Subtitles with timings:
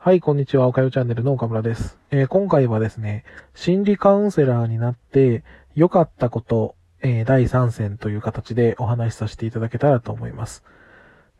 [0.00, 0.68] はい、こんにちは。
[0.68, 1.98] おかよチャンネルの岡村です。
[2.12, 3.24] えー今回はですね、
[3.56, 5.42] 心理カウンセラーになって
[5.74, 10.62] 良かったこと、えー第3戦という形でお話しさせていただけたらと思います。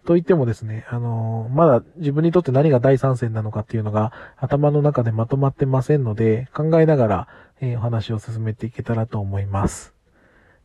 [0.05, 7.29] と言ってもですね、あのーまだ自分にとって何が第3戦なのかっていうのが頭の中でまとまってませんので、考えながら、
[7.61, 9.95] えお話を進めていけたらと思います。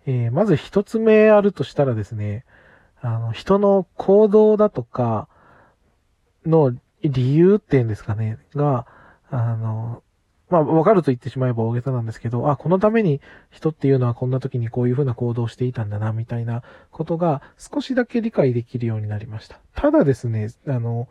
[0.08, 2.44] えまず一つ目あるとしたらですね、
[3.02, 5.28] あの、人の行動だとか
[6.48, 6.74] の
[7.04, 8.86] 理由っていうんですかね、が、
[9.30, 10.04] あの、
[10.50, 19.60] まあ、わかると言ってしまえば大げさなんですけど、あ、このために人っていうのはこんな時にこういうふうな行動をしていたんだな、みたいなことが少しだけ理解できるようになりました。
[19.74, 21.08] ただですね、あの、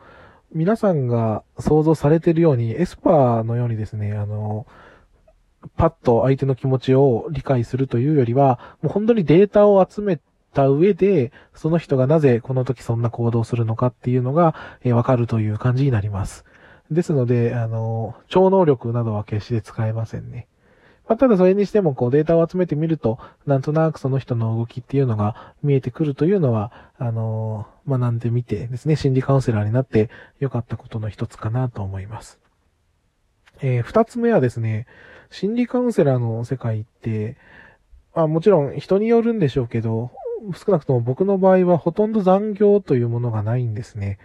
[0.53, 4.67] 皆さんが想像されてるように、エスパーのようにですね、あの、
[5.77, 10.21] パッと相手の気持ちを理解するというよりは、もう本当にデータを集め
[10.53, 16.45] た上で、その人がなぜこの時そんな行動するのかっていうのが、えわかるという感じになります。
[16.91, 20.47] ですので、あの、超能力などは決して使えませんね。
[21.09, 32.39] まあ、ただそれにしても、こうデータを集めてみると、なんとなくその人の動きっていうのが見えてくるというのは、あの、学んでみてですね、心理カウンセラーになって良かったことの一つかなと思います。
[33.61, 34.87] えー二つ目はですね、
[35.31, 37.37] 心理カウンセラーの世界って、
[38.15, 40.11] まあもちろん人によるんでしょうけど、
[40.55, 44.19] 少なくとも僕の場合はほとんど残業というものがないんですね。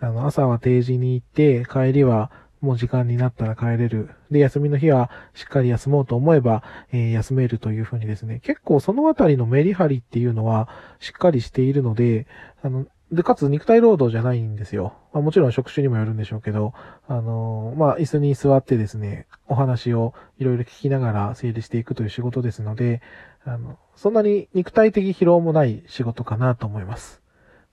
[0.00, 4.10] あの、朝は定時に行って、帰りはもう時間になったら帰れる。
[4.30, 6.62] で、休みの日はしっかり休もうと思えば、
[6.92, 10.68] えー休めるというふうにですね、結構そのあたりのメリハリっていうのは
[11.00, 12.26] しっかりしているので、
[12.62, 14.94] あの、で、かつ肉体労働じゃないんですよ。
[15.12, 16.72] まあ、もちろん職種にもよるんでしょうけど、
[17.08, 23.02] あのーまあ、椅子に座ってですね、お話をいろいろ聞きながら整理していくという仕事ですので、
[23.44, 27.22] あの、そんなに肉体的疲労もない仕事かなと思います。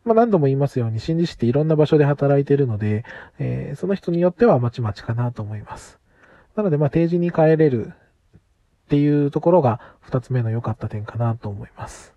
[0.06, 3.04] まあ、何度も言いますように、心理師っていろんな場所で働いているので、
[3.38, 6.00] えーその人によってはまちまちかなと思います。
[6.56, 12.14] なので、ま、定時に帰れるっていうところが二つ目の良かった点かなと思います。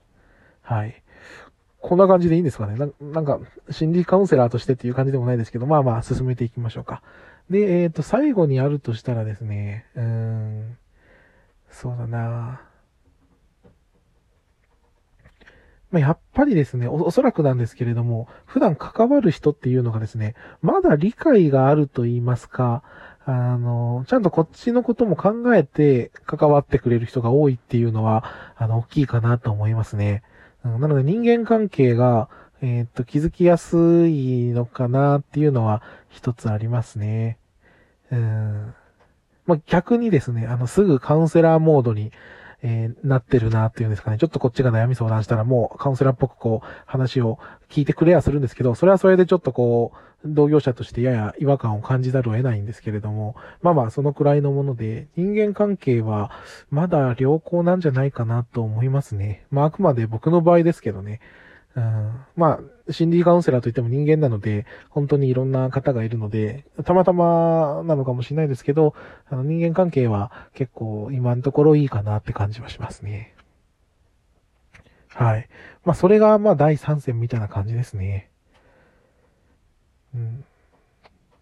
[0.62, 1.02] はい。
[1.80, 7.02] こんな感じでいいんですかねなんか、心理カウンセラーとしてっていう感じでもないですけど、まあまあ、進めていきましょうか。
[7.50, 10.78] で、えっ、と、最後にあるとしたらですね、うーん、
[11.70, 12.71] そうだなぁ
[15.92, 22.82] まあ、やっぱりですねお、おそらくなんですけれども、普段関わる人っていうのがですね、まだ理解があると言いますか、
[23.24, 28.24] あの、ちゃんとこっちのことも考えて関わってくれる人が多いっていうのは、
[28.56, 30.22] あの、大きいかなと思いますね。
[30.64, 32.28] うんなので人間関係が、
[32.62, 33.76] えーっと、気づきやす
[34.06, 37.38] いのかなっていうのは一つありますね。
[38.12, 38.74] うん。
[39.46, 42.12] まあ、逆にですね、あの、すぐカウンセラーモードに、
[42.62, 44.18] えーなってるなっていうんですかね。
[44.18, 56.30] ちょっとこっちが悩み相談したらもうカウンセラーっぽくこう話を聞いてくれやするんですけど、それはそれでちょっとこう、同業者としてやや違和感を感じざるを得ないんですけれども、まあまあそのくらいのもので、人間関係は
[56.70, 59.44] まだ良好なんじゃないかなと思いますね。
[59.50, 61.20] まああくまで僕の場合ですけどね。
[61.74, 68.94] うん、まあ、心理カウンセラーといっても人間なので、本当にいろんな方がいるので、たまたまなのかもしれないですけど、
[69.28, 73.34] あの人間関係は結構今のところいいかなって感じはしますね。
[75.08, 75.48] はい。
[75.84, 78.30] まあそれがまあ第3戦みたいな感じですね。
[80.14, 80.44] うん。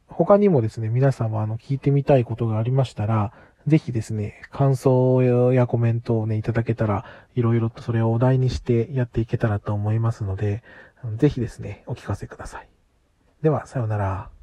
[0.07, 3.33] 他にもですね、皆様あの聞いてみたいことがありましたら、
[3.66, 5.22] ぜひですね、感想
[5.53, 7.04] やコメントをね、いただけたら、
[7.34, 10.62] いろいろとそれをお題にしてやっていけたらと思いますので、
[11.16, 12.69] ぜひですね、お聞かせください。
[13.43, 14.40] では、さようなら。